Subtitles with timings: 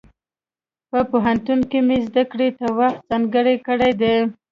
[0.89, 4.15] په پوهنتون کې مې زده کړې ته وخت ځانګړی کړی دی.